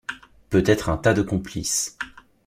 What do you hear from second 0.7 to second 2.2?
un tas de complices.